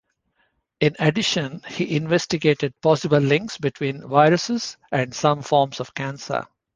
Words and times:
In 0.79 0.95
addition, 0.97 1.61
he 1.67 1.95
investigated 1.95 2.73
possible 2.81 3.19
links 3.19 3.59
between 3.59 4.01
viruses 4.07 4.77
and 4.91 5.13
some 5.13 5.43
forms 5.43 5.79
of 5.79 5.93
cancer. 5.93 6.47